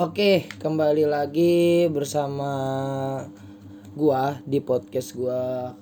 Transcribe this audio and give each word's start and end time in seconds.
Oke, 0.00 0.48
kembali 0.56 1.04
lagi 1.04 1.84
bersama 1.92 2.48
gua 3.92 4.40
di 4.48 4.56
podcast 4.64 5.12
gua 5.12 5.76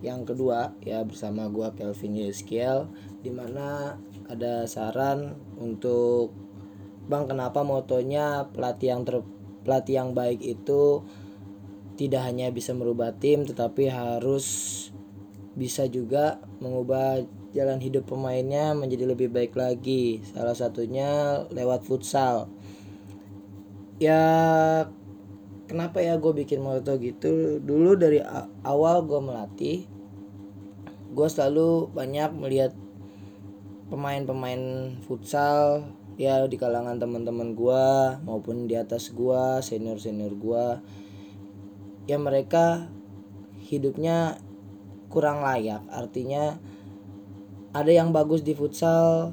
yang 0.00 0.24
kedua 0.24 0.72
ya 0.80 1.04
bersama 1.04 1.52
gua 1.52 1.76
Kelvin 1.76 2.16
Yeskiel 2.16 2.88
di 3.20 3.28
mana 3.28 4.00
ada 4.24 4.64
saran 4.64 5.36
untuk 5.60 6.32
Bang 7.12 7.28
kenapa 7.28 7.60
motonya 7.60 8.48
pelatih 8.48 8.88
yang 8.88 9.04
ter 9.04 9.20
pelatih 9.68 10.00
yang 10.00 10.16
baik 10.16 10.40
itu 10.40 11.04
tidak 12.00 12.24
hanya 12.24 12.48
bisa 12.48 12.72
merubah 12.72 13.20
tim 13.20 13.44
tetapi 13.44 13.92
harus 13.92 14.48
bisa 15.52 15.84
juga 15.92 16.40
mengubah 16.64 17.20
jalan 17.52 17.84
hidup 17.84 18.08
pemainnya 18.08 18.72
menjadi 18.72 19.12
lebih 19.12 19.28
baik 19.28 19.52
lagi. 19.52 20.24
Salah 20.24 20.56
satunya 20.56 21.44
lewat 21.52 21.84
futsal 21.84 22.48
ya 23.98 24.22
kenapa 25.66 25.98
ya 26.00 26.16
gue 26.16 26.32
bikin 26.32 26.62
moto 26.62 26.96
gitu? 26.98 27.58
Dulu 27.58 27.98
dari 27.98 28.22
awal 28.64 29.04
gue 29.04 29.20
melatih 29.20 29.78
gue 31.08 31.28
selalu 31.28 31.90
banyak 31.90 32.30
melihat 32.36 32.72
pemain-pemain 33.90 34.94
futsal 35.02 35.88
ya 36.20 36.44
di 36.46 36.54
kalangan 36.54 37.00
teman-teman 37.00 37.56
gue 37.56 37.86
maupun 38.22 38.68
di 38.70 38.78
atas 38.78 39.10
gue 39.10 39.62
senior 39.64 39.98
senior 39.98 40.34
gue 40.36 40.66
ya 42.06 42.20
mereka 42.20 42.86
hidupnya 43.68 44.38
kurang 45.08 45.42
layak. 45.42 45.84
Artinya 45.88 46.60
ada 47.72 47.90
yang 47.92 48.12
bagus 48.12 48.44
di 48.44 48.52
futsal 48.52 49.32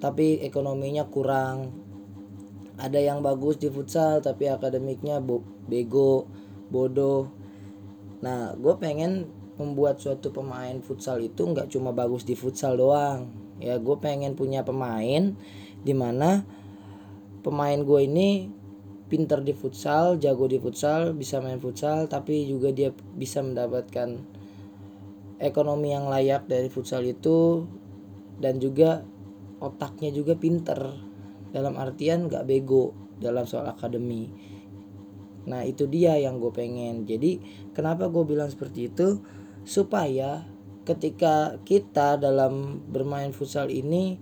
tapi 0.00 0.40
ekonominya 0.42 1.08
kurang 1.08 1.83
ada 2.74 2.98
yang 2.98 3.22
bagus 3.22 3.58
di 3.62 3.70
futsal 3.70 4.18
tapi 4.18 4.50
akademiknya 4.50 5.22
bego 5.70 6.26
bodoh. 6.70 7.30
Nah 8.22 8.54
gue 8.58 8.74
pengen 8.82 9.30
membuat 9.54 10.02
suatu 10.02 10.34
pemain 10.34 10.74
futsal 10.82 11.22
itu 11.22 11.46
nggak 11.46 11.70
cuma 11.70 11.94
bagus 11.94 12.26
di 12.26 12.34
futsal 12.34 12.74
doang. 12.74 13.30
Ya 13.62 13.78
gue 13.78 13.96
pengen 14.02 14.34
punya 14.34 14.66
pemain 14.66 15.38
di 15.84 15.94
mana 15.94 16.42
pemain 17.46 17.78
gue 17.78 18.00
ini 18.02 18.50
pinter 19.06 19.44
di 19.44 19.54
futsal 19.54 20.18
jago 20.18 20.48
di 20.50 20.58
futsal 20.58 21.14
bisa 21.14 21.38
main 21.38 21.60
futsal 21.60 22.10
tapi 22.10 22.48
juga 22.48 22.72
dia 22.72 22.90
bisa 23.14 23.44
mendapatkan 23.44 24.16
ekonomi 25.38 25.92
yang 25.92 26.08
layak 26.08 26.48
dari 26.48 26.72
futsal 26.72 27.04
itu 27.04 27.68
dan 28.40 28.58
juga 28.58 29.04
otaknya 29.60 30.10
juga 30.10 30.34
pinter 30.34 31.13
dalam 31.54 31.78
artian 31.78 32.26
gak 32.26 32.50
bego 32.50 32.90
dalam 33.22 33.46
soal 33.46 33.70
akademi. 33.70 34.26
Nah 35.46 35.62
itu 35.62 35.86
dia 35.86 36.18
yang 36.18 36.42
gue 36.42 36.50
pengen. 36.50 37.06
Jadi 37.06 37.38
kenapa 37.70 38.10
gue 38.10 38.26
bilang 38.26 38.50
seperti 38.50 38.90
itu? 38.90 39.22
Supaya 39.62 40.44
ketika 40.82 41.56
kita 41.62 42.18
dalam 42.18 42.82
bermain 42.90 43.30
futsal 43.30 43.70
ini 43.70 44.18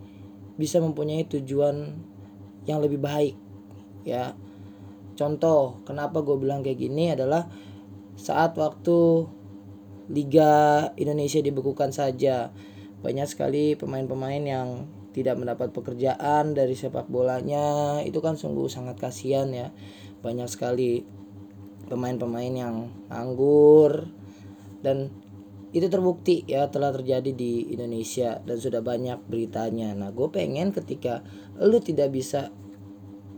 bisa 0.60 0.78
mempunyai 0.78 1.24
tujuan 1.26 1.96
yang 2.68 2.78
lebih 2.84 3.00
baik 3.00 3.34
ya. 4.04 4.36
Contoh 5.16 5.82
kenapa 5.88 6.20
gue 6.20 6.36
bilang 6.36 6.60
kayak 6.60 6.78
gini 6.78 7.16
adalah 7.16 7.48
saat 8.14 8.54
waktu 8.60 9.26
Liga 10.12 10.90
Indonesia 11.00 11.40
dibekukan 11.40 11.94
saja 11.94 12.52
banyak 13.02 13.26
sekali 13.26 13.74
pemain-pemain 13.74 14.44
yang 14.44 14.68
tidak 15.12 15.36
mendapat 15.36 15.70
pekerjaan 15.70 16.56
dari 16.56 16.72
sepak 16.72 17.06
bolanya 17.06 18.00
itu 18.02 18.18
kan 18.24 18.34
sungguh 18.40 18.66
sangat 18.66 18.96
kasihan 18.96 19.48
ya. 19.52 19.68
Banyak 20.24 20.48
sekali 20.48 21.04
pemain-pemain 21.86 22.52
yang 22.52 22.88
nganggur 23.12 24.08
dan 24.80 25.12
itu 25.72 25.88
terbukti 25.88 26.44
ya 26.44 26.68
telah 26.68 26.92
terjadi 26.92 27.32
di 27.32 27.72
Indonesia 27.72 28.40
dan 28.44 28.56
sudah 28.60 28.80
banyak 28.80 29.20
beritanya. 29.28 29.92
Nah 29.96 30.12
gue 30.12 30.28
pengen 30.28 30.72
ketika 30.72 31.24
lu 31.60 31.80
tidak 31.80 32.12
bisa 32.12 32.52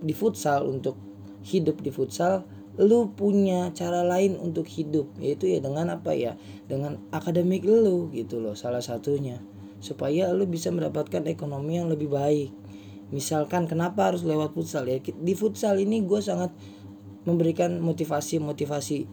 di 0.03 0.15
futsal 0.15 0.67
untuk 0.67 0.99
hidup 1.47 1.83
di 1.83 1.91
futsal 1.95 2.47
lu 2.75 3.15
punya 3.15 3.71
cara 3.71 4.03
lain 4.03 4.35
untuk 4.35 4.67
hidup 4.67 5.07
yaitu 5.23 5.47
ya 5.47 5.63
dengan 5.63 5.95
apa 5.95 6.11
ya? 6.15 6.35
Dengan 6.67 6.99
akademik 7.15 7.63
lu 7.63 8.11
gitu 8.11 8.43
loh 8.43 8.59
salah 8.59 8.83
satunya 8.83 9.39
supaya 9.85 10.33
lu 10.33 10.49
bisa 10.49 10.73
mendapatkan 10.73 11.29
ekonomi 11.29 11.77
yang 11.77 11.93
lebih 11.93 12.09
baik. 12.09 12.49
Misalkan 13.13 13.69
kenapa 13.69 14.09
harus 14.09 14.25
lewat 14.25 14.57
futsal? 14.57 14.89
Ya 14.89 14.97
di 14.97 15.35
futsal 15.37 15.77
ini 15.77 16.01
gue 16.01 16.25
sangat 16.25 16.57
memberikan 17.29 17.77
motivasi 17.85 18.41
motivasi. 18.41 19.05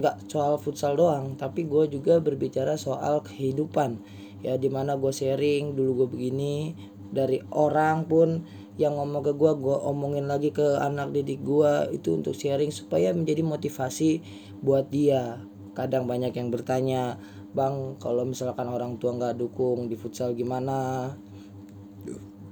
Nggak 0.00 0.32
soal 0.32 0.56
futsal 0.56 0.96
doang 0.96 1.36
tapi 1.36 1.68
gue 1.68 1.92
juga 1.92 2.24
berbicara 2.24 2.80
soal 2.80 3.20
kehidupan. 3.20 4.00
Ya 4.40 4.56
di 4.56 4.72
mana 4.72 4.96
gue 4.96 5.12
sharing 5.12 5.76
dulu 5.76 6.04
gue 6.04 6.08
begini. 6.16 6.72
Dari 7.08 7.44
orang 7.52 8.08
pun 8.08 8.48
yang 8.80 8.96
ngomong 8.96 9.26
ke 9.26 9.32
gue 9.36 9.52
gue 9.60 9.76
omongin 9.76 10.24
lagi 10.30 10.54
ke 10.54 10.78
anak 10.80 11.12
didik 11.12 11.44
gue 11.44 11.92
itu 11.92 12.14
untuk 12.14 12.32
sharing 12.32 12.72
supaya 12.72 13.12
menjadi 13.12 13.44
motivasi 13.44 14.24
buat 14.64 14.88
dia. 14.88 15.44
Kadang 15.76 16.08
banyak 16.08 16.32
yang 16.32 16.48
bertanya 16.48 17.20
bang 17.58 17.98
kalau 17.98 18.22
misalkan 18.22 18.70
orang 18.70 19.02
tua 19.02 19.18
nggak 19.18 19.34
dukung 19.34 19.90
di 19.90 19.98
futsal 19.98 20.38
gimana? 20.38 21.10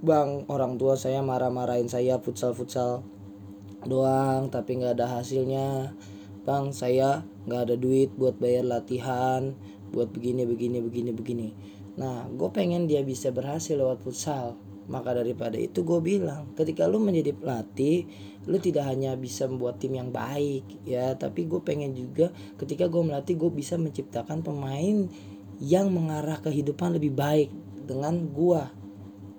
Bang 0.03 0.43
orang 0.51 0.75
tua 0.75 0.99
saya 0.99 1.23
marah-marahin 1.23 1.87
saya 1.87 2.19
futsal 2.19 2.59
futsal 2.59 3.07
doang 3.87 4.51
tapi 4.51 4.83
nggak 4.83 4.99
ada 4.99 5.23
hasilnya. 5.23 5.95
Bang 6.43 6.75
saya 6.75 7.23
nggak 7.47 7.71
ada 7.71 7.77
duit 7.79 8.11
buat 8.19 8.35
bayar 8.43 8.67
latihan 8.67 9.55
buat 9.95 10.11
begini 10.11 10.43
begini 10.43 10.83
begini 10.83 11.11
begini. 11.15 11.49
Nah 11.95 12.27
gue 12.27 12.51
pengen 12.51 12.91
dia 12.91 13.07
bisa 13.07 13.31
berhasil 13.31 13.79
lewat 13.79 14.03
futsal 14.03 14.59
maka 14.87 15.15
daripada 15.15 15.59
itu 15.59 15.83
gue 15.83 15.99
bilang 15.99 16.55
ketika 16.55 16.87
lu 16.87 17.03
menjadi 17.03 17.35
pelatih 17.35 18.07
lu 18.47 18.59
tidak 18.63 18.87
hanya 18.87 19.19
bisa 19.19 19.51
membuat 19.51 19.83
tim 19.83 19.99
yang 19.99 20.15
baik 20.15 20.65
ya 20.87 21.15
tapi 21.19 21.51
gue 21.51 21.59
pengen 21.63 21.93
juga 21.95 22.31
ketika 22.59 22.87
gue 22.87 23.03
melatih 23.03 23.35
gue 23.35 23.51
bisa 23.51 23.75
menciptakan 23.75 24.47
pemain 24.47 25.11
yang 25.59 25.89
mengarah 25.91 26.39
kehidupan 26.39 26.97
lebih 26.97 27.17
baik 27.17 27.51
dengan 27.87 28.29
gue 28.31 28.87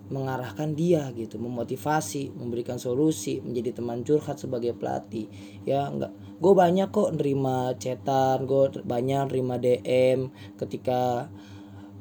mengarahkan 0.08 0.72
dia 0.72 1.12
gitu. 1.14 1.36
Memotivasi 1.38 2.32
memberikan 2.32 2.80
solusi 2.80 3.44
menjadi 3.44 3.80
teman 3.80 4.08
curhat 4.08 4.40
sebagai 4.40 4.74
pelatih 4.76 5.28
ya 5.68 5.92
enggak. 5.92 6.16
Gue 6.40 6.54
banyak 6.56 6.90
kok 6.94 7.12
nerima 7.18 7.76
chatan 7.76 8.48
gue 8.48 8.82
banyak 8.88 9.22
nerima 9.30 9.56
DM 9.60 10.32
ketika 10.56 11.28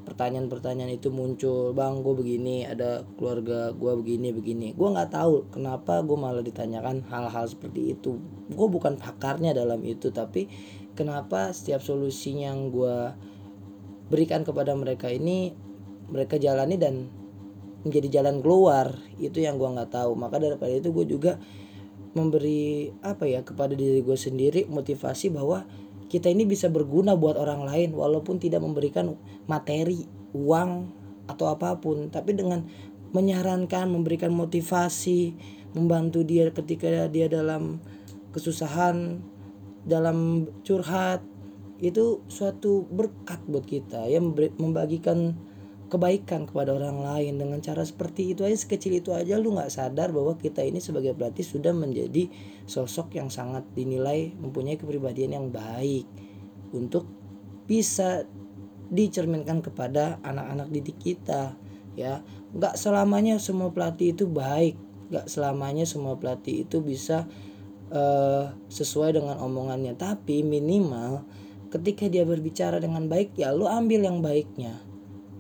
pertanyaan-pertanyaan 0.07 0.95
itu 0.95 1.11
muncul 1.11 1.75
bang 1.75 1.99
gue 1.99 2.15
begini 2.15 2.63
ada 2.63 3.03
keluarga 3.19 3.75
gue 3.75 3.93
begini 3.99 4.31
begini. 4.31 4.69
Gue 4.79 4.95
nggak 4.95 5.11
tahu 5.11 5.51
kenapa 5.51 6.01
gue 6.07 6.15
malah 6.15 6.47
ditanyakan 6.47 7.03
hal-hal 7.11 7.51
seperti 7.51 7.99
itu. 7.99 8.23
Gue 8.47 8.69
bukan 8.71 8.95
pakarnya 8.97 9.51
dalam 9.51 9.83
itu 9.83 10.15
tapi 10.15 10.47
kenapa 10.95 11.51
setiap 11.51 11.83
solusinya 11.83 12.55
yang 12.55 12.71
gue 12.71 12.97
berikan 14.07 14.47
kepada 14.47 14.71
mereka 14.79 15.11
ini 15.11 15.51
mereka 16.07 16.39
jalani 16.39 16.79
dan 16.79 17.11
menjadi 17.83 18.23
jalan 18.23 18.39
keluar. 18.39 18.95
Itu 19.19 19.43
yang 19.43 19.59
gue 19.59 19.67
nggak 19.67 19.91
tahu. 19.91 20.15
Maka 20.15 20.39
daripada 20.39 20.71
itu 20.71 20.95
gue 20.95 21.07
juga 21.19 21.43
memberi 22.17 22.95
apa 23.05 23.29
ya 23.29 23.45
kepada 23.45 23.77
diri 23.77 24.01
gue 24.01 24.17
sendiri 24.17 24.65
motivasi 24.71 25.35
bahwa 25.35 25.69
kita 26.07 26.31
ini 26.31 26.47
bisa 26.47 26.71
berguna 26.71 27.19
buat 27.19 27.35
orang 27.35 27.67
lain 27.67 27.91
walaupun 27.95 28.39
tidak 28.39 28.63
memberikan 28.63 29.19
materi, 29.51 30.07
uang 30.35 30.91
atau 31.27 31.51
apa 31.51 31.79
pun, 31.83 32.07
tapi 32.11 32.39
dengan 32.39 32.63
menyarankan, 33.11 33.91
memberikan 33.91 34.31
motivasi, 34.31 35.35
membantu 35.75 36.23
dia 36.23 36.51
ketika 36.55 37.11
dia 37.11 37.27
dalam 37.27 37.83
kesusahan, 38.31 39.23
dalam 39.87 40.51
curhat, 40.63 41.23
itu 41.81 42.25
suatu 42.29 42.89
berkat 42.89 43.41
buat 43.49 43.65
kita. 43.65 44.09
Ya 44.09 44.21
membagikan 44.57 45.37
kebaikan 45.87 46.47
kepada 46.47 46.75
orang 46.75 47.03
lain. 47.03 47.39
Dengan 47.39 47.59
cara 47.63 47.83
seperti 47.87 48.35
itu 48.35 48.43
aja 48.43 48.55
sekecil 48.59 48.99
itu 48.99 49.15
aja 49.15 49.39
lu 49.39 49.55
nggak 49.55 49.71
sadar 49.71 50.11
bahwa 50.11 50.35
kita 50.39 50.63
ini 50.63 50.83
sebagai 50.83 51.15
pelatih 51.15 51.47
sudah 51.47 51.71
menjadi 51.71 52.29
sosok 52.67 53.19
yang 53.19 53.31
sangat 53.31 53.63
dinilai 53.75 54.35
mempunyai 54.39 54.79
kepribadian 54.79 55.39
yang 55.39 55.47
baik 55.51 56.07
untuk 56.75 57.07
bisa 57.67 58.27
dicerminkan 58.87 59.63
kepada 59.63 60.19
anak-anak 60.23 60.71
didik 60.71 60.99
kita 60.99 61.55
ya. 61.95 62.23
Nggak 62.55 62.75
selamanya 62.79 63.39
semua 63.39 63.71
pelatih 63.71 64.15
itu 64.15 64.27
baik. 64.27 64.79
Nggak 65.11 65.27
selamanya 65.31 65.87
semua 65.87 66.19
pelatih 66.19 66.67
itu 66.67 66.83
bisa 66.83 67.31
uh, 67.95 68.51
sesuai 68.71 69.19
dengan 69.23 69.39
omongannya. 69.39 69.95
Tapi 69.95 70.43
minimal 70.43 71.23
ketika 71.71 72.07
dia 72.07 72.23
berbicara 72.23 72.79
dengan 72.79 73.11
baik 73.11 73.35
ya 73.35 73.51
lu 73.51 73.67
ambil 73.67 74.07
yang 74.07 74.23
baiknya 74.23 74.86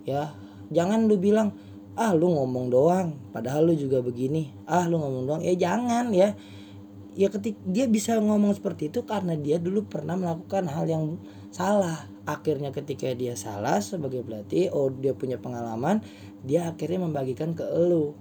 ya 0.06 0.32
jangan 0.72 1.10
lu 1.10 1.18
bilang 1.18 1.52
ah 1.96 2.12
lu 2.12 2.30
ngomong 2.30 2.70
doang 2.70 3.08
padahal 3.32 3.72
lu 3.72 3.74
juga 3.74 4.00
begini. 4.04 4.52
Ah 4.68 4.84
lu 4.86 5.00
ngomong 5.00 5.24
doang. 5.26 5.42
Ya 5.42 5.56
jangan 5.56 6.12
ya. 6.12 6.36
Ya 7.16 7.32
ketik 7.32 7.56
dia 7.64 7.88
bisa 7.88 8.20
ngomong 8.20 8.52
seperti 8.52 8.92
itu 8.92 9.08
karena 9.08 9.32
dia 9.40 9.56
dulu 9.56 9.88
pernah 9.88 10.14
melakukan 10.14 10.68
hal 10.68 10.84
yang 10.84 11.16
salah. 11.48 12.04
Akhirnya 12.28 12.70
ketika 12.70 13.10
dia 13.16 13.32
salah 13.34 13.80
sebagai 13.80 14.20
pelatih 14.20 14.68
oh 14.70 14.92
dia 14.92 15.16
punya 15.16 15.40
pengalaman 15.40 16.04
dia 16.46 16.68
akhirnya 16.70 17.06
membagikan 17.06 17.54
ke 17.54 17.62
elu 17.66 18.14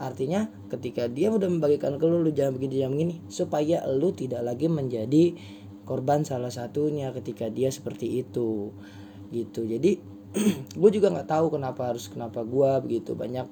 artinya 0.00 0.48
ketika 0.72 1.12
dia 1.12 1.28
udah 1.28 1.46
membagikan 1.46 2.00
ke 2.00 2.04
lu 2.08 2.24
lu 2.24 2.32
jangan 2.32 2.56
begini 2.56 2.74
jangan 2.80 2.92
begini 2.96 3.14
supaya 3.28 3.84
lu 3.84 4.16
tidak 4.16 4.40
lagi 4.40 4.66
menjadi 4.66 5.36
korban 5.84 6.24
salah 6.24 6.48
satunya 6.48 7.12
ketika 7.12 7.52
dia 7.52 7.68
seperti 7.68 8.22
itu. 8.24 8.72
Gitu. 9.34 9.66
Jadi 9.66 10.00
gue 10.80 10.90
juga 10.94 11.10
nggak 11.10 11.28
tahu 11.28 11.58
kenapa 11.58 11.90
harus 11.90 12.06
kenapa 12.06 12.46
gue 12.46 12.70
begitu 12.86 13.18
banyak 13.18 13.46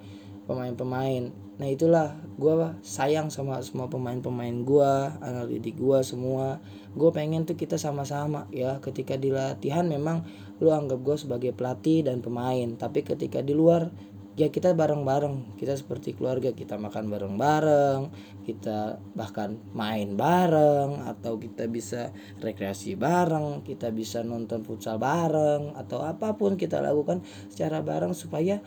pemain-pemain. 0.49 1.29
Nah 1.59 1.69
itulah 1.69 2.17
gue 2.41 2.55
sayang 2.81 3.29
sama 3.29 3.61
semua 3.61 3.91
pemain-pemain 3.93 4.65
gue 4.65 4.93
anak 5.21 5.53
didik 5.53 5.77
gue 5.77 5.99
semua. 6.01 6.63
Gue 6.97 7.13
pengen 7.13 7.45
tuh 7.45 7.59
kita 7.59 7.77
sama-sama 7.77 8.49
ya 8.49 8.81
ketika 8.81 9.21
di 9.21 9.29
latihan 9.29 9.85
memang 9.85 10.25
lu 10.59 10.73
anggap 10.73 11.05
gue 11.05 11.17
sebagai 11.21 11.53
pelatih 11.55 12.07
dan 12.09 12.19
pemain 12.19 12.75
tapi 12.75 13.07
ketika 13.07 13.45
di 13.45 13.55
luar 13.55 13.93
ya 14.38 14.49
kita 14.55 14.70
bareng-bareng. 14.73 15.58
Kita 15.58 15.75
seperti 15.75 16.14
keluarga 16.14 16.55
kita 16.55 16.79
makan 16.79 17.11
bareng-bareng 17.11 18.00
kita 18.49 18.96
bahkan 19.12 19.61
main 19.76 20.17
bareng 20.17 21.05
atau 21.05 21.37
kita 21.37 21.69
bisa 21.69 22.17
rekreasi 22.40 22.96
bareng 22.96 23.61
kita 23.61 23.93
bisa 23.93 24.25
nonton 24.25 24.64
futsal 24.64 24.96
bareng 24.96 25.76
atau 25.76 26.00
apa 26.00 26.32
pun 26.32 26.56
kita 26.56 26.81
lakukan 26.81 27.20
secara 27.52 27.85
bareng 27.85 28.17
supaya 28.17 28.64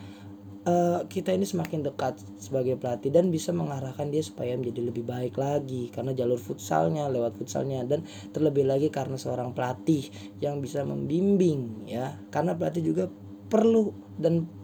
uh, 0.70 1.02
kita 1.10 1.34
ini 1.34 1.50
semakin 1.50 1.82
dekat 1.82 2.22
sebagai 2.38 2.78
pelatih 2.78 3.10
dan 3.10 3.34
bisa 3.34 3.50
mengarahkan 3.50 4.14
dia 4.14 4.22
supaya 4.22 4.54
menjadi 4.54 4.82
lebih 4.94 5.02
baik 5.02 5.34
lagi. 5.38 5.90
Karena 5.90 6.14
jalur 6.14 6.38
futsalnya 6.38 7.10
lewat 7.10 7.42
futsalnya 7.42 7.82
dan 7.90 8.06
terlebih 8.30 8.70
lagi 8.70 8.94
karena 8.94 9.18
seorang 9.18 9.58
pelatih 9.58 10.06
yang 10.38 10.62
bisa 10.62 10.86
membimbing 10.86 11.90
ya. 11.90 12.14
Karena 12.30 12.54
pelatih 12.54 12.86
juga 12.86 13.10
perlu 13.50 13.92
dan 14.22 14.61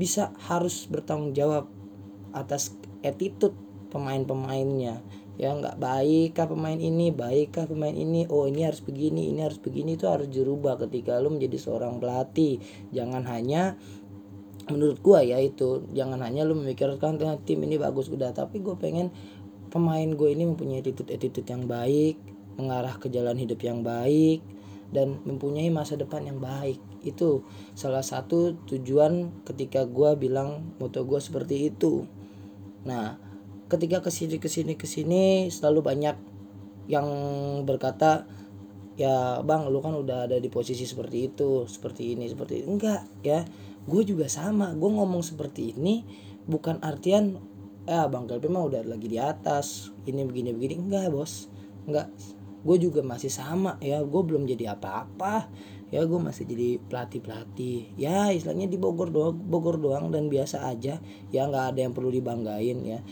bisa 0.00 0.32
harus 0.48 0.88
bertanggung 0.88 1.36
jawab 1.36 1.68
atas 2.32 2.72
attitude 3.04 3.52
pemain-pemainnya. 3.92 5.04
Ya 5.36 5.52
nggak 5.52 5.76
baikkah 5.76 6.48
pemain 6.48 6.76
ini 6.76 7.12
baikkah 7.12 7.68
pemain 7.68 7.92
ini? 7.92 8.24
Oh 8.32 8.48
ini 8.48 8.64
harus 8.64 8.80
begini 8.80 9.28
ini 9.28 9.44
harus 9.44 9.60
begini. 9.60 10.00
Itu 10.00 10.08
harus 10.08 10.32
dirubah 10.32 10.80
ketika 10.80 11.20
lu 11.20 11.36
menjadi 11.36 11.60
seorang 11.60 12.00
pelatih. 12.00 12.60
Jangan 12.96 13.28
hanya 13.28 13.76
menurut 14.72 15.00
gua 15.04 15.20
ya 15.20 15.36
itu 15.40 15.84
jangan 15.92 16.24
hanya 16.24 16.48
lu 16.48 16.56
memikirkan 16.56 17.20
ah, 17.28 17.36
tim 17.40 17.60
ini 17.64 17.76
bagus 17.76 18.08
udah. 18.08 18.32
Tapi 18.32 18.60
gue 18.60 18.76
pengen 18.76 19.12
pemain 19.72 20.08
gue 20.08 20.28
ini 20.32 20.44
mempunyai 20.48 20.82
attitude 20.82 21.12
attitude 21.12 21.46
yang 21.48 21.64
baik 21.64 22.20
mengarah 22.58 22.98
ke 23.00 23.08
jalan 23.08 23.38
hidup 23.38 23.62
yang 23.64 23.80
baik 23.80 24.42
dan 24.90 25.22
mempunyai 25.22 25.70
masa 25.70 25.94
depan 25.94 26.26
yang 26.26 26.42
baik 26.42 26.82
itu 27.02 27.44
salah 27.72 28.04
satu 28.04 28.56
tujuan 28.68 29.44
ketika 29.48 29.88
gue 29.88 30.16
bilang 30.20 30.76
moto 30.76 31.04
gue 31.04 31.20
seperti 31.20 31.72
itu. 31.72 32.04
Nah 32.84 33.16
ketika 33.70 34.02
ke 34.02 34.10
sini 34.10 34.36
ke 34.36 34.48
sini 34.50 34.74
ke 34.74 34.84
sini 34.84 35.46
selalu 35.48 35.80
banyak 35.80 36.16
yang 36.90 37.08
berkata 37.62 38.26
ya 38.98 39.40
bang 39.40 39.70
lu 39.70 39.78
kan 39.80 39.96
udah 39.96 40.28
ada 40.28 40.36
di 40.36 40.50
posisi 40.52 40.84
seperti 40.84 41.32
itu 41.32 41.64
seperti 41.64 42.18
ini 42.18 42.28
seperti 42.28 42.60
ini. 42.60 42.66
enggak 42.68 43.02
ya. 43.24 43.40
Gue 43.88 44.04
juga 44.04 44.28
sama 44.28 44.76
gue 44.76 44.90
ngomong 44.90 45.24
seperti 45.24 45.72
ini 45.72 46.04
bukan 46.44 46.82
artian 46.84 47.40
eh 47.88 48.06
bang 48.06 48.28
Kelpi 48.28 48.52
mah 48.52 48.68
udah 48.68 48.84
lagi 48.84 49.08
di 49.08 49.16
atas 49.16 49.88
ini 50.04 50.26
begini 50.26 50.52
begini. 50.52 50.74
Enggak 50.76 51.08
bos. 51.14 51.48
Enggak. 51.88 52.12
Gue 52.60 52.76
juga 52.76 53.00
masih 53.00 53.32
sama 53.32 53.80
ya. 53.80 54.04
Gue 54.04 54.20
belum 54.20 54.44
jadi 54.44 54.76
apa-apa 54.76 55.48
ya 55.90 56.06
gue 56.06 56.20
masih 56.22 56.46
jadi 56.46 56.78
pelatih 56.86 57.18
pelatih 57.18 57.90
ya 57.98 58.30
istilahnya 58.30 58.70
di 58.70 58.78
Bogor 58.78 59.10
doang 59.10 59.34
Bogor 59.34 59.76
doang 59.76 60.14
dan 60.14 60.30
biasa 60.30 60.70
aja. 60.70 61.02
Ya 61.34 61.42
nggak 61.50 61.74
ada 61.74 61.80
yang 61.82 61.92
perlu 61.92 62.14
dibanggain 62.14 62.78
ya. 62.86 63.02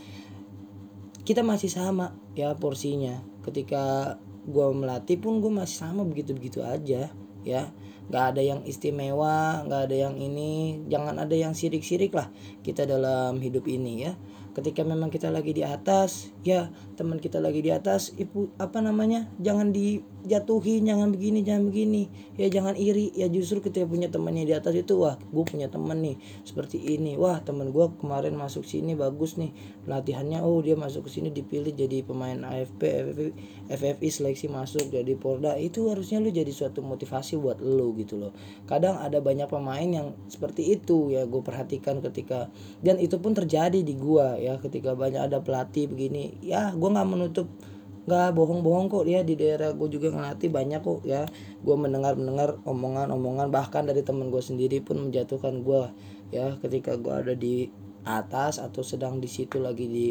Kita 1.27 1.45
masih 1.45 1.69
sama 1.69 2.17
ya 2.39 2.55
porsinya. 2.57 3.21
Ketika 3.43 4.17
gue 4.49 4.67
melatih 4.73 5.21
pun 5.21 5.43
gue 5.45 5.53
masih 5.53 5.77
sama 5.85 6.07
begitu 6.07 6.33
begitu 6.33 6.63
aja 6.63 7.11
ya. 7.43 7.63
Nggak 8.09 8.25
ada 8.33 8.41
yang 8.41 8.61
istimewa 8.65 9.67
nggak 9.69 9.91
ada 9.91 9.97
yang 10.09 10.17
ini 10.17 10.81
jangan 10.89 11.21
ada 11.21 11.37
yang 11.37 11.53
sirik-sirik 11.53 12.17
lah 12.17 12.33
kita 12.63 12.87
dalam 12.87 13.43
hidup 13.43 13.67
ini 13.67 14.07
ya. 14.07 14.15
Ketika 14.57 14.83
memang 14.83 15.07
kita 15.13 15.31
lagi 15.31 15.55
di 15.55 15.63
atas 15.63 16.35
ya 16.43 16.71
teman 16.99 17.23
kita 17.23 17.39
lagi 17.39 17.63
di 17.63 17.71
atas 17.71 18.15
ibu 18.19 18.51
apa 18.59 18.83
namanya 18.83 19.31
jangan 19.39 19.71
dijatuhi 20.29 20.85
jangan 20.85 21.09
begini 21.09 21.41
jangan 21.41 21.65
begini. 21.73 22.03
Ya 22.37 22.53
jangan 22.53 22.77
iri. 22.77 23.11
Ya 23.17 23.33
justru 23.33 23.65
kita 23.65 23.89
punya 23.89 24.13
temannya 24.13 24.45
di 24.45 24.53
atas 24.53 24.77
itu 24.77 25.01
wah 25.01 25.17
gue 25.17 25.45
punya 25.49 25.73
teman 25.73 26.05
nih 26.05 26.21
seperti 26.45 26.77
ini. 26.77 27.17
Wah 27.17 27.41
teman 27.41 27.73
gue 27.73 27.87
kemarin 27.97 28.37
masuk 28.37 28.69
sini 28.69 28.93
bagus 28.93 29.41
nih. 29.41 29.51
Latihannya 29.89 30.45
oh 30.45 30.61
dia 30.61 30.77
masuk 30.77 31.09
ke 31.09 31.17
sini 31.17 31.33
dipilih 31.33 31.73
jadi 31.73 32.05
pemain 32.05 32.37
AFP 32.45 32.83
FFI, 32.85 33.29
FFI 33.73 34.09
seleksi 34.13 34.47
masuk 34.53 34.93
jadi 34.93 35.17
Porda 35.17 35.57
itu 35.57 35.89
harusnya 35.89 36.21
lu 36.21 36.29
jadi 36.29 36.53
suatu 36.53 36.85
motivasi 36.85 37.41
buat 37.41 37.65
lu 37.65 37.97
gitu 37.97 38.21
loh. 38.21 38.37
Kadang 38.69 39.01
ada 39.01 39.25
banyak 39.25 39.49
pemain 39.49 39.89
yang 39.89 40.13
seperti 40.29 40.77
itu 40.77 41.17
ya 41.17 41.25
gue 41.25 41.41
perhatikan 41.41 42.05
ketika 42.05 42.53
dan 42.85 43.01
itu 43.01 43.17
pun 43.17 43.33
terjadi 43.33 43.81
di 43.81 43.97
gua 43.97 44.37
ya. 44.37 44.61
Ketika 44.61 44.93
banyak 44.93 45.33
ada 45.33 45.41
pelatih 45.41 45.89
begini 45.89 46.37
ya 46.45 46.77
gue 46.77 46.89
nggak 46.93 47.09
menutup 47.09 47.49
nggak 48.09 48.33
bohong-bohong 48.33 48.89
kok 48.89 49.05
ya 49.05 49.21
di 49.21 49.37
daerah 49.37 49.77
gue 49.77 49.89
juga 49.93 50.09
ngelatih 50.09 50.49
banyak 50.49 50.81
kok 50.81 51.05
ya. 51.05 51.29
Gue 51.61 51.77
mendengar 51.77 52.17
mendengar 52.17 52.57
omongan-omongan 52.65 53.53
bahkan 53.53 53.85
dari 53.85 54.01
temen 54.01 54.33
gue 54.33 54.41
sendiri 54.41 54.81
pun 54.81 55.13
menjatuhkan 55.13 55.61
gue 55.61 55.93
ya. 56.33 56.57
Ketika 56.65 56.97
gue 56.97 57.13
ada 57.13 57.35
di 57.37 57.69
atas 58.09 58.57
atau 58.57 58.81
sedang 58.81 59.21
di 59.21 59.29
situ 59.29 59.61
lagi 59.61 59.85
di 59.85 60.07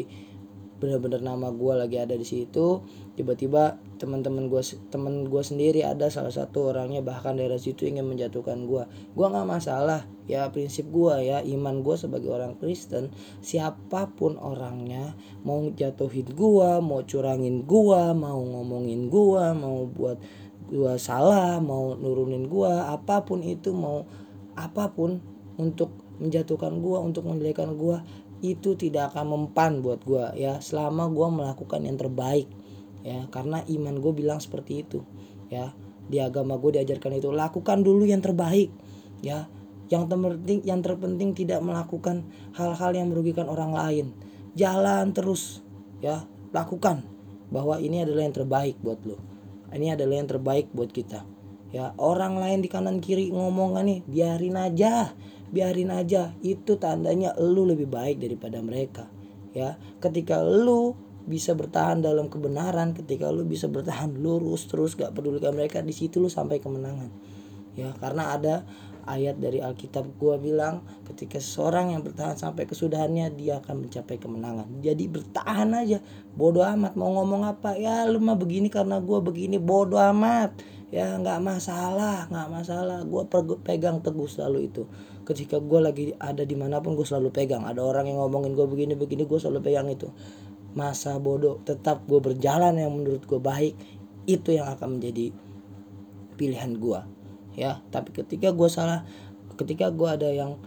bener-bener 0.78 1.18
nama 1.18 1.50
gue 1.50 1.74
lagi 1.74 1.98
ada 1.98 2.14
di 2.14 2.22
situ 2.22 2.86
tiba-tiba 3.18 3.74
teman-teman 3.98 4.46
gue 4.46 4.62
temen 4.88 5.26
gue 5.26 5.42
sendiri 5.42 5.82
ada 5.82 6.08
salah 6.08 6.30
satu 6.30 6.70
orangnya 6.70 7.02
bahkan 7.02 7.34
dari 7.34 7.58
situ 7.58 7.84
ingin 7.84 8.06
menjatuhkan 8.06 8.64
gue 8.64 8.86
gue 9.12 9.26
nggak 9.26 9.44
masalah 9.44 10.06
ya 10.30 10.46
prinsip 10.48 10.86
gue 10.88 11.14
ya 11.26 11.42
iman 11.42 11.82
gue 11.82 11.98
sebagai 11.98 12.30
orang 12.30 12.54
Kristen 12.56 13.10
siapa 13.42 14.14
pun 14.14 14.38
orangnya 14.38 15.18
mau 15.42 15.66
jatuhin 15.74 16.30
gue 16.30 16.70
mau 16.78 17.02
curangin 17.02 17.66
gue 17.66 18.02
mau 18.14 18.38
ngomongin 18.38 19.10
gue 19.10 19.44
mau 19.58 19.84
buat 19.90 20.22
gue 20.68 20.94
salah 20.96 21.58
mau 21.58 21.98
nurunin 21.98 22.46
gue 22.46 22.70
apa 22.70 23.26
pun 23.26 23.42
itu 23.42 23.74
mau 23.74 24.06
apa 24.54 24.94
pun 24.94 25.18
untuk 25.58 25.90
menjatuhkan 26.22 26.78
gue 26.78 26.98
untuk 26.98 27.26
menjelekan 27.26 27.74
gue 27.74 27.98
itu 28.38 28.78
tidak 28.78 29.14
akan 29.14 29.34
mempan 29.34 29.82
buat 29.82 30.02
gue 30.06 30.38
ya. 30.38 30.62
Selama 30.62 31.10
gue 31.10 31.26
melakukan 31.26 31.82
yang 31.82 31.98
terbaik 31.98 32.46
ya 33.06 33.26
karena 33.30 33.62
iman 33.66 33.94
gue 33.98 34.12
bilang 34.14 34.38
seperti 34.42 34.86
itu 34.86 35.02
ya. 35.52 35.74
Di 36.08 36.24
agama 36.24 36.56
gue 36.56 36.80
diajarkan 36.80 37.20
itu 37.20 37.28
lakukan 37.28 37.84
dulu 37.84 38.08
yang 38.08 38.24
terbaik 38.24 38.72
ya. 39.20 39.46
Yang 39.88 40.12
terpenting 40.12 40.60
yang 40.64 40.80
terpenting 40.84 41.30
tidak 41.36 41.60
melakukan 41.64 42.24
hal-hal 42.56 42.92
yang 42.92 43.08
merugikan 43.12 43.48
orang 43.48 43.72
lain. 43.72 44.06
Jalan 44.56 45.12
terus 45.12 45.60
ya. 46.00 46.24
Lakukan 46.48 47.04
bahwa 47.52 47.76
ini 47.76 48.04
adalah 48.04 48.24
yang 48.24 48.36
terbaik 48.36 48.76
buat 48.80 49.00
lo 49.04 49.20
ini 49.72 49.92
adalah 49.92 50.16
yang 50.16 50.28
terbaik 50.28 50.72
buat 50.72 50.88
kita 50.88 51.24
ya. 51.72 51.92
Orang 52.00 52.40
lain 52.40 52.64
di 52.64 52.68
kanan 52.72 53.04
kiri 53.04 53.28
ngomong 53.28 53.76
nih 53.84 54.00
biarin 54.08 54.56
aja 54.56 55.12
biarin 55.52 55.92
aja. 55.92 56.32
Itu 56.44 56.76
tandanya 56.80 57.36
lu 57.40 57.68
lebih 57.68 57.88
baik 57.88 58.20
daripada 58.20 58.60
mereka 58.60 59.08
ya. 59.52 59.76
Ketika 60.00 60.40
lu 60.44 60.96
bisa 61.28 61.52
bertahan 61.52 62.00
dalam 62.00 62.32
kebenaran 62.32 62.96
ketika 62.96 63.28
lu 63.28 63.44
bisa 63.44 63.68
bertahan 63.68 64.16
lurus 64.16 64.64
terus 64.64 64.96
gak 64.96 65.12
pedulikan 65.12 65.52
mereka 65.52 65.84
di 65.84 65.92
situ 65.92 66.18
lu 66.18 66.32
sampai 66.32 66.58
kemenangan. 66.58 67.12
Ya 67.76 67.94
karena 68.00 68.34
ada 68.34 68.66
ayat 69.08 69.38
dari 69.38 69.62
Alkitab 69.62 70.18
gua 70.18 70.36
bilang 70.40 70.82
ketika 71.06 71.38
seseorang 71.38 71.94
yang 71.94 72.02
bertahan 72.02 72.34
sampai 72.34 72.66
kesudahannya 72.66 73.32
dia 73.38 73.62
akan 73.62 73.86
mencapai 73.86 74.16
kemenangan. 74.18 74.66
Jadi 74.82 75.04
bertahan 75.06 75.68
aja. 75.76 76.02
Bodoh 76.34 76.64
amat. 76.64 76.98
Mau 76.98 77.14
ngomong 77.14 77.46
apa? 77.46 77.78
Ya 77.78 78.02
lu 78.08 78.18
mah 78.18 78.34
begini 78.34 78.66
karena 78.72 78.98
gua 78.98 79.22
begini. 79.22 79.60
Bodoh 79.60 80.02
amat. 80.10 80.58
Ya 80.88 81.14
nggak 81.20 81.38
masalah. 81.38 82.26
Nggak 82.32 82.48
masalah. 82.48 82.98
Gue 83.04 83.22
pegang 83.60 84.00
teguh 84.00 84.26
selalu 84.26 84.72
itu. 84.72 84.88
Ketika 85.28 85.60
gue 85.60 85.80
lagi 85.84 86.04
ada 86.16 86.40
di 86.48 86.56
mana 86.56 86.80
pun 86.80 86.96
gue 86.96 87.04
selalu 87.04 87.28
pegang. 87.28 87.68
Ada 87.68 87.84
orang 87.84 88.08
yang 88.08 88.24
ngomongin 88.24 88.56
gue 88.56 88.64
begini 88.64 88.96
begini 88.96 89.28
gue 89.28 89.36
selalu 89.36 89.60
pegang 89.60 89.84
itu 89.92 90.08
masa 90.76 91.16
bodoh 91.16 91.60
tetap 91.64 92.04
gue 92.04 92.20
berjalan 92.20 92.76
yang 92.76 92.92
menurut 92.92 93.24
gue 93.24 93.40
baik 93.40 93.74
itu 94.28 94.52
yang 94.52 94.68
akan 94.68 95.00
menjadi 95.00 95.32
pilihan 96.36 96.76
gue 96.76 97.00
ya. 97.58 97.82
Tapi 97.90 98.14
ketika 98.14 98.52
gue 98.54 98.68
salah 98.70 99.02
ketika 99.58 99.90
gue 99.90 100.08
ada 100.08 100.28
yang 100.30 100.60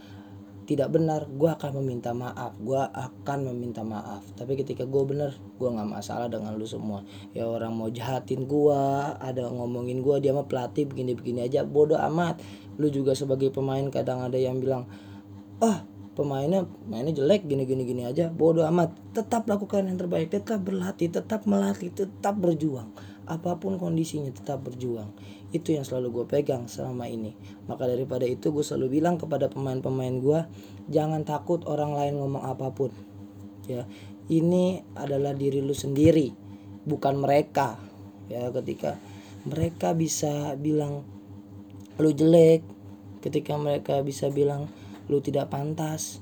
tidak 0.67 0.93
benar 0.93 1.27
gue 1.27 1.49
akan 1.51 1.83
meminta 1.83 2.15
maaf 2.15 2.55
gue 2.59 2.79
akan 2.79 3.39
meminta 3.53 3.81
maaf. 3.85 4.23
Tapi 4.35 4.59
ketika 4.59 4.83
gue 4.83 5.03
benar 5.05 5.31
gue 5.31 5.69
nggak 5.69 5.89
masalah 5.89 6.27
dengan 6.27 6.57
lu 6.57 6.65
semua. 6.65 7.05
Ya 7.31 7.47
orang 7.47 7.75
mau 7.77 7.87
jahatin 7.87 8.49
gue 8.49 8.81
ada 9.21 9.47
ngomongin 9.47 10.01
gue 10.01 10.15
dia 10.19 10.33
mah 10.35 10.49
pelatih 10.49 10.89
begini 10.89 11.15
begini 11.15 11.45
aja 11.47 11.63
bodoh 11.63 11.99
amat. 12.11 12.41
Lu 12.81 12.89
juga 12.89 13.13
sebagai 13.13 13.53
pemain 13.53 13.85
kadang 13.93 14.25
ada 14.25 14.39
yang 14.39 14.57
bilang 14.57 14.89
ah 15.61 15.90
pemainnya 16.21 16.69
mainnya 16.85 17.17
jelek 17.17 17.49
gini 17.49 17.65
gini 17.65 17.81
gini 17.81 18.05
aja 18.05 18.29
bodoh 18.29 18.61
amat. 18.69 18.93
Tetap 19.17 19.49
lakukan 19.49 19.89
yang 19.89 19.97
terbaik 19.97 20.29
tetap 20.29 20.61
berlatih 20.61 21.09
tetap 21.09 21.49
melatih 21.49 21.89
tetap 21.89 22.37
berjuang. 22.37 22.93
Apa 23.25 23.57
pun 23.57 23.81
kondisinya 23.81 24.29
tetap 24.29 24.61
berjuang. 24.61 25.09
Itu 25.49 25.73
yang 25.73 25.81
selalu 25.81 26.21
gue 26.21 26.25
pegang 26.29 26.69
selama 26.69 27.09
ini. 27.09 27.33
Maka 27.65 27.89
daripada 27.89 28.29
itu 28.29 28.53
gue 28.53 28.61
selalu 28.61 29.01
bilang 29.01 29.17
kepada 29.17 29.49
pemain-pemain 29.49 30.15
gue 30.21 30.39
jangan 30.93 31.25
takut 31.25 31.65
orang 31.65 31.97
lain 31.97 32.21
ngomong 32.21 32.45
apa 32.45 32.69
pun. 32.69 32.93
Ya 33.65 33.89
ini 34.29 34.85
adalah 34.93 35.33
diri 35.33 35.65
lu 35.65 35.73
sendiri 35.73 36.29
bukan 36.85 37.17
mereka. 37.17 37.81
Ya 38.29 38.53
ketika 38.53 39.01
mereka 39.49 39.97
bisa 39.97 40.53
bilang 40.53 41.01
lu 41.97 42.13
jelek 42.13 42.61
ketika 43.21 43.53
mereka 43.55 44.01
bisa 44.01 44.33
bilang 44.33 44.65
lu 45.07 45.23
tidak 45.23 45.49
pantas. 45.49 46.19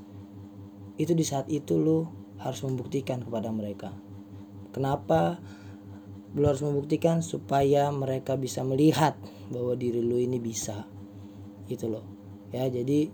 Itu 0.99 1.15
di 1.15 1.23
saat 1.23 1.47
itu 1.47 1.79
lu 1.79 2.07
harus 2.39 2.63
membuktikan 2.63 3.23
kepada 3.23 3.51
mereka. 3.51 3.91
Kenapa 4.71 5.39
lu 6.35 6.45
harus 6.45 6.61
membuktikan? 6.61 7.23
Supaya 7.25 7.89
mereka 7.89 8.37
bisa 8.37 8.61
melihat 8.63 9.15
bahwa 9.51 9.73
diri 9.75 9.99
lu 10.03 10.19
ini 10.19 10.37
bisa. 10.37 10.85
Gitu 11.65 11.89
loh. 11.89 12.05
Ya 12.53 12.65
jadi 12.67 13.09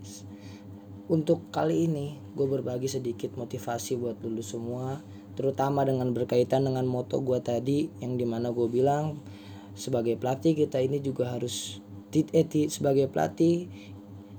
untuk 1.06 1.54
kali 1.54 1.86
ini 1.86 2.18
gue 2.34 2.46
berbagi 2.50 2.90
sedikit 2.90 3.38
motivasi 3.38 3.94
buat 3.94 4.18
lu 4.26 4.42
semua 4.42 4.98
terutama 5.38 5.86
dengan 5.86 6.10
berkaitan 6.10 6.66
dengan 6.66 6.82
moto 6.88 7.22
gue 7.22 7.38
tadi 7.38 7.86
yang 8.02 8.18
di 8.18 8.26
mana 8.26 8.50
gue 8.50 8.66
bilang 8.66 9.22
sebagai 9.78 10.18
pelatih 10.18 10.56
kita 10.58 10.82
ini 10.82 10.98
juga 10.98 11.30
harus 11.36 11.78
eh, 12.10 12.66
sebagai 12.66 13.06
pelatih 13.06 13.68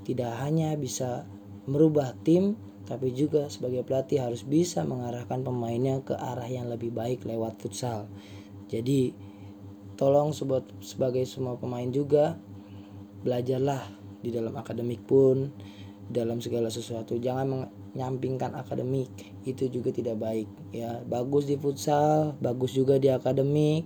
tidak 0.07 0.39
hanya 0.39 0.71
bisa 0.79 1.27
merubah 1.67 2.15
tim 2.23 2.55
tapi 2.87 3.11
juga 3.11 3.51
sebagai 3.51 3.83
pelatih 3.83 4.23
harus 4.23 4.47
bisa 4.47 4.87
mengarahkan 4.87 5.43
pemainnya 5.43 5.99
ke 6.07 6.15
arah 6.15 6.47
yang 6.47 6.71
lebih 6.71 6.95
baik 6.95 7.27
lewat 7.27 7.59
futsal. 7.59 8.07
Jadi 8.71 9.11
tolong 9.99 10.31
sebut 10.31 10.63
sebagai 10.79 11.27
semua 11.27 11.59
pemain 11.59 11.91
juga 11.91 12.39
belajarlah 13.27 13.83
di 14.23 14.31
dalam 14.31 14.55
akademik 14.55 15.03
pun 15.03 15.51
dalam 16.07 16.39
segala 16.39 16.71
sesuatu. 16.71 17.19
Jangan 17.19 17.67
menyampingkan 17.91 18.55
akademik 18.55 19.11
itu 19.43 19.67
juga 19.67 19.91
tidak 19.91 20.23
baik 20.23 20.47
ya. 20.71 21.03
Bagus 21.03 21.43
di 21.51 21.59
futsal 21.59 22.39
bagus 22.39 22.71
juga 22.71 22.95
di 22.95 23.11
akademik 23.11 23.83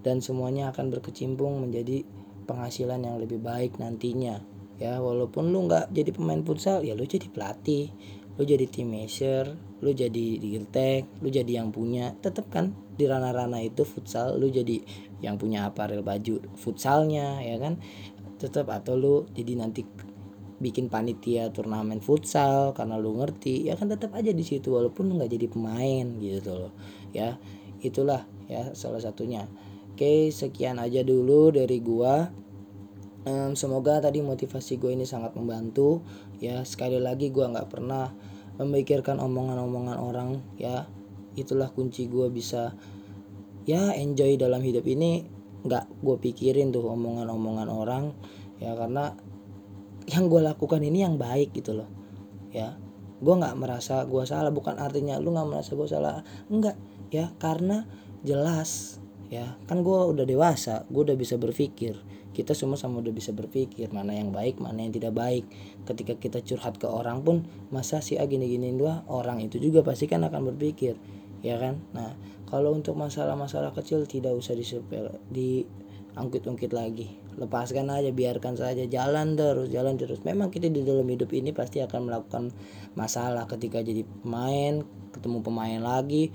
dan 0.00 0.24
semuanya 0.24 0.72
akan 0.72 0.88
berkecimpung 0.88 1.60
menjadi 1.60 2.08
penghasilan 2.48 3.04
yang 3.04 3.20
lebih 3.20 3.36
baik 3.36 3.76
nantinya 3.76 4.40
ya 4.80 4.96
walaupun 4.98 5.52
lu 5.52 5.68
nggak 5.68 5.92
jadi 5.92 6.10
pemain 6.16 6.40
futsal 6.40 6.80
ya 6.80 6.96
lu 6.96 7.04
jadi 7.04 7.28
pelatih 7.28 7.92
lu 8.40 8.48
jadi 8.48 8.64
team 8.64 8.96
measure 8.96 9.52
lu 9.80 9.92
jadi 9.96 10.40
dirtek 10.40 11.08
lu 11.24 11.28
jadi 11.32 11.60
yang 11.60 11.72
punya. 11.72 12.12
Tetap 12.20 12.52
kan 12.52 12.76
di 12.96 13.08
ranah-ranah 13.08 13.64
itu 13.64 13.84
futsal 13.84 14.36
lu 14.36 14.52
jadi 14.52 14.80
yang 15.24 15.40
punya 15.40 15.68
aparel 15.68 16.04
baju 16.04 16.40
futsalnya 16.56 17.40
ya 17.44 17.56
kan? 17.56 17.80
Tetap 18.40 18.68
atau 18.72 18.96
lu 18.96 19.14
jadi 19.32 19.56
nanti 19.56 19.84
bikin 20.60 20.92
panitia 20.92 21.48
turnamen 21.48 22.04
futsal 22.04 22.76
karena 22.76 23.00
lu 23.00 23.16
ngerti 23.16 23.72
ya 23.72 23.80
kan 23.80 23.88
tetap 23.88 24.12
aja 24.12 24.28
di 24.28 24.44
situ 24.44 24.76
walaupun 24.76 25.08
lu 25.08 25.12
nggak 25.16 25.32
jadi 25.32 25.46
pemain 25.48 26.06
gitu 26.20 26.52
loh. 26.68 26.72
Ya 27.16 27.40
itulah 27.80 28.28
ya 28.48 28.76
salah 28.76 29.00
satunya. 29.00 29.48
Oke 29.96 30.32
sekian 30.32 30.80
aja 30.80 31.04
dulu 31.04 31.52
dari 31.52 31.80
gua 31.80 32.28
um, 33.26 33.52
semoga 33.56 34.00
tadi 34.00 34.24
motivasi 34.24 34.80
gue 34.80 34.92
ini 34.94 35.04
sangat 35.04 35.36
membantu. 35.36 36.04
Ya 36.40 36.64
sekali 36.64 36.96
lagi 36.96 37.28
gue 37.28 37.44
nggak 37.44 37.68
pernah 37.68 38.12
memikirkan 38.60 39.20
omongan-omongan 39.20 39.96
orang 40.00 40.30
ya. 40.56 40.88
Itulah 41.36 41.72
kunci 41.72 42.08
gue 42.08 42.28
bisa 42.32 42.72
ya 43.68 43.92
enjoy 43.96 44.36
dalam 44.40 44.60
hidup 44.64 44.84
ini. 44.88 45.24
Nggak 45.60 45.84
gue 46.00 46.16
pikirin 46.20 46.72
tuh 46.72 46.88
omongan-omongan 46.88 47.68
orang 47.68 48.04
ya 48.60 48.76
karena 48.76 49.16
yang 50.08 50.28
gue 50.28 50.40
lakukan 50.40 50.80
ini 50.80 51.04
yang 51.04 51.20
baik 51.20 51.52
gitu 51.52 51.76
loh 51.76 51.88
ya. 52.52 52.76
Gue 53.20 53.34
nggak 53.36 53.56
merasa 53.60 54.00
gue 54.08 54.24
salah 54.24 54.48
bukan 54.48 54.80
artinya 54.80 55.20
lu 55.20 55.36
nggak 55.36 55.48
merasa 55.48 55.76
gue 55.76 55.88
salah. 55.88 56.24
Enggak 56.48 56.80
ya 57.12 57.28
karena 57.36 57.84
jelas 58.24 58.96
ya. 59.28 59.60
Kan 59.68 59.84
gue 59.84 59.98
udah 60.16 60.24
dewasa 60.24 60.88
gue 60.88 61.04
udah 61.04 61.16
bisa 61.20 61.36
berpikir 61.36 62.00
kita 62.30 62.54
semua 62.54 62.78
sama 62.78 63.02
udah 63.02 63.10
bisa 63.10 63.34
berpikir 63.34 63.90
mana 63.90 64.14
yang 64.14 64.30
baik 64.30 64.62
mana 64.62 64.86
yang 64.86 64.94
tidak 64.94 65.14
baik. 65.14 65.44
Ketika 65.84 66.14
kita 66.16 66.38
curhat 66.44 66.78
ke 66.78 66.86
orang 66.86 67.26
pun 67.26 67.46
masa 67.74 67.98
si 68.00 68.16
A 68.16 68.26
gini 68.26 68.46
gini 68.46 68.70
dua 68.74 69.02
orang 69.10 69.42
itu 69.42 69.58
juga 69.58 69.82
pasti 69.82 70.06
kan 70.06 70.22
akan 70.22 70.54
berpikir 70.54 70.94
ya 71.42 71.58
kan? 71.58 71.82
Nah 71.96 72.14
kalau 72.46 72.74
untuk 72.74 72.98
masalah-masalah 72.98 73.74
kecil 73.74 74.06
tidak 74.06 74.34
usah 74.34 74.54
disepel 74.54 75.18
di 75.30 75.66
angkit-ungkit 76.18 76.74
lagi. 76.74 77.18
Lepaskan 77.38 77.88
aja 77.88 78.10
biarkan 78.10 78.58
saja 78.58 78.84
jalan 78.90 79.38
terus 79.38 79.70
jalan 79.70 79.94
terus. 79.94 80.20
Memang 80.26 80.50
kita 80.50 80.66
di 80.66 80.82
dalam 80.82 81.06
hidup 81.06 81.30
ini 81.30 81.54
pasti 81.54 81.78
akan 81.78 82.10
melakukan 82.10 82.50
masalah 82.98 83.46
ketika 83.46 83.80
jadi 83.80 84.02
pemain 84.02 84.82
ketemu 85.10 85.38
pemain 85.42 85.80
lagi 85.82 86.30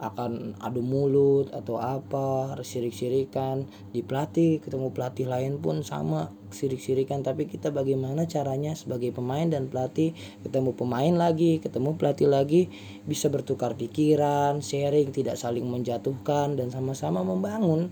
akan 0.00 0.56
adu 0.62 0.80
mulut 0.80 1.50
atau 1.50 1.76
apa 1.80 2.56
sirik-sirikan. 2.62 3.66
Di 3.90 4.00
pelatih 4.00 4.62
ketemu 4.62 4.94
pelatih 4.94 5.26
lain 5.28 5.58
pun 5.58 5.82
sama 5.82 6.30
sirik-sirikan. 6.52 7.24
Tapi 7.24 7.48
kita 7.48 7.72
bagaimana 7.72 8.24
caranya 8.28 8.72
sebagai 8.76 9.10
pemain 9.10 9.48
dan 9.48 9.68
pelatih 9.68 10.12
ketemu 10.46 10.72
pemain 10.76 11.14
lagi 11.16 11.58
ketemu 11.62 11.96
pelatih 11.96 12.28
lagi 12.28 12.68
bisa 13.08 13.32
bertukar 13.32 13.74
pikiran 13.78 14.60
sharing 14.60 15.14
tidak 15.14 15.40
saling 15.40 15.64
menjatuhkan 15.64 16.58
dan 16.58 16.68
sama-sama 16.68 17.24
membangun 17.24 17.88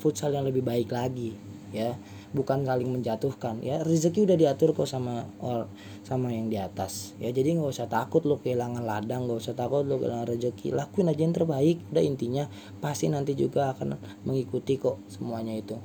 futsal 0.00 0.32
yang 0.32 0.48
lebih 0.48 0.64
baik 0.64 0.90
lagi 0.90 1.36
ya 1.70 1.94
bukan 2.30 2.62
saling 2.62 2.90
menjatuhkan 2.90 3.58
ya. 3.62 3.82
Rezeki 3.82 4.26
udah 4.26 4.36
diatur 4.38 4.70
kok 4.74 4.86
sama 4.86 5.26
or 5.42 5.66
sama 6.06 6.30
yang 6.30 6.46
di 6.46 6.58
atas 6.58 7.18
ya. 7.18 7.30
Jadi 7.34 7.58
nggak 7.58 7.70
usah 7.70 7.90
takut 7.90 8.22
lo 8.22 8.38
kehilangan 8.38 8.86
ladang 8.86 9.26
nggak 9.26 9.40
usah 9.42 9.54
takut 9.58 9.82
lo 9.82 9.98
kehilangan 9.98 10.30
rezeki. 10.30 10.74
Lakuin 10.74 11.10
aja 11.10 11.22
yang 11.22 11.34
terbaik. 11.34 11.82
Udah 11.90 12.04
intinya 12.04 12.44
pasti 12.78 13.10
nanti 13.10 13.34
juga 13.34 13.74
akan 13.74 13.98
mengikuti 14.26 14.78
kok 14.78 15.02
semuanya 15.10 15.58
itu 15.58 15.76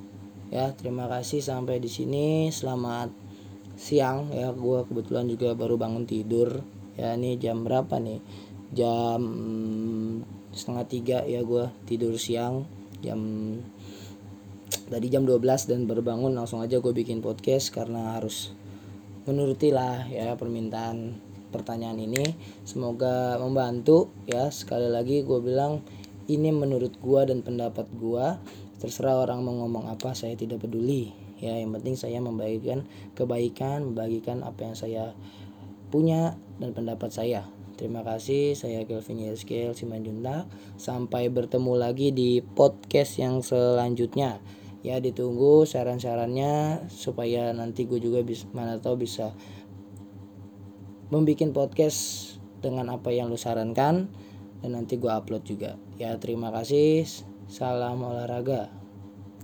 ya. 0.54 0.70
Terima 0.78 1.10
kasih 1.10 1.42
sampai 1.42 1.82
di 1.82 1.90
sini. 1.90 2.54
Selamat 2.54 3.10
siang 3.76 4.30
ya. 4.30 4.54
Gue 4.54 4.86
kebetulan 4.86 5.26
juga 5.26 5.58
baru 5.58 5.82
bangun 5.82 6.06
tidur 6.06 6.62
ya. 6.94 7.18
Ini 7.18 7.42
jam 7.42 7.66
berapa 7.66 7.98
nih? 7.98 8.22
Jam 8.76 9.22
setengah 10.56 10.86
tiga 10.88 11.18
ya 11.26 11.42
gue 11.42 11.68
tidur 11.90 12.16
siang. 12.22 12.70
Jam 13.04 13.22
tadi 14.86 15.10
jam 15.10 15.26
12 15.26 15.42
dan 15.66 15.90
baru 15.90 16.06
bangun 16.06 16.38
langsung 16.38 16.62
aja 16.62 16.78
gue 16.78 16.94
bikin 16.94 17.26
podcast 17.26 17.74
karena 17.74 18.18
harus 18.18 18.54
menuruti 19.26 19.74
lah 19.74 20.06
ya 20.06 20.38
permintaan 20.38 21.18
pertanyaan 21.50 21.98
ini. 21.98 22.38
Semoga 22.68 23.42
membantu 23.42 24.14
ya. 24.30 24.54
Sekali 24.54 24.92
lagi 24.92 25.26
gue 25.26 25.40
bilang 25.42 25.82
ini 26.30 26.54
menurut 26.54 26.94
gue 27.02 27.22
dan 27.26 27.42
pendapat 27.42 27.90
gue 27.98 28.26
terserah 28.78 29.26
orang 29.26 29.42
mau 29.42 29.58
ngomong 29.66 29.90
apa 29.90 30.14
saya 30.14 30.38
tidak 30.38 30.62
peduli. 30.62 31.10
Ya 31.42 31.58
yang 31.58 31.74
penting 31.74 31.98
saya 31.98 32.22
membagikan 32.22 32.86
kebaikan 33.18 33.92
membagikan 33.92 34.46
apa 34.46 34.70
yang 34.70 34.76
saya 34.78 35.04
punya 35.90 36.38
dan 36.62 36.78
pendapat 36.78 37.10
saya. 37.10 37.50
Terima 37.76 38.08
kasih, 38.08 38.56
saya 38.56 38.88
Kelvin 38.88 39.28
Yeskel 39.28 39.76
Simanjuntak. 39.76 40.48
Sampai 40.80 41.28
bertemu 41.28 41.76
lagi 41.76 42.16
di 42.16 42.40
podcast 42.40 43.20
yang 43.20 43.44
selanjutnya 43.44 44.40
ya 44.86 45.02
ditunggu 45.02 45.66
saran-sarannya 45.66 46.86
supaya 46.94 47.50
nanti 47.58 47.90
gue 47.90 47.98
juga 47.98 48.22
bisa 48.22 48.46
mana 48.54 48.78
tahu 48.78 49.02
bisa 49.02 49.34
membuat 51.10 51.50
podcast 51.58 52.38
dengan 52.62 52.94
apa 52.94 53.10
yang 53.10 53.34
lu 53.34 53.38
sarankan 53.38 54.06
dan 54.62 54.70
nanti 54.70 55.02
gue 55.02 55.10
upload 55.10 55.42
juga. 55.42 55.82
Ya 55.98 56.14
terima 56.22 56.54
kasih. 56.54 57.10
Salam 57.50 58.06
olahraga 58.06 58.85